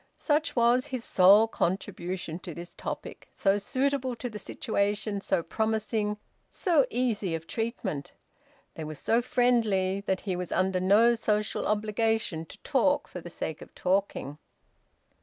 [0.17, 6.17] Such was his sole contribution to this topic, so suitable to the situation, so promising,
[6.49, 8.11] so easy of treatment.
[8.73, 13.29] They were so friendly that he was under no social obligation to talk for the
[13.29, 14.39] sake of talking.